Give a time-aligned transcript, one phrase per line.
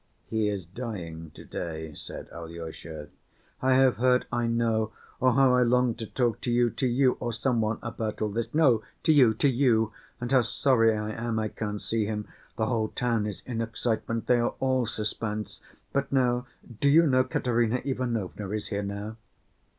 [0.25, 3.09] "He is dying to‐day," said Alyosha.
[3.61, 7.17] "I have heard, I know, oh, how I long to talk to you, to you
[7.19, 8.51] or some one, about all this.
[8.51, 9.93] No, to you, to you!
[10.19, 12.27] And how sorry I am I can't see him!
[12.57, 15.61] The whole town is in excitement, they are all suspense.
[15.93, 19.17] But now—do you know Katerina Ivanovna is here now?"